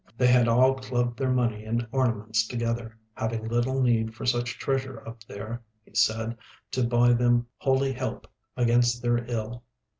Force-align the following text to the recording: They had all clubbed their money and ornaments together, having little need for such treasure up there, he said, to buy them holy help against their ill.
They 0.17 0.25
had 0.25 0.47
all 0.47 0.73
clubbed 0.79 1.19
their 1.19 1.29
money 1.31 1.63
and 1.63 1.87
ornaments 1.91 2.47
together, 2.47 2.97
having 3.13 3.47
little 3.47 3.79
need 3.83 4.15
for 4.15 4.25
such 4.25 4.57
treasure 4.57 5.07
up 5.07 5.23
there, 5.25 5.61
he 5.85 5.93
said, 5.93 6.37
to 6.71 6.81
buy 6.83 7.13
them 7.13 7.45
holy 7.59 7.93
help 7.93 8.25
against 8.57 9.03
their 9.03 9.23
ill. 9.29 9.61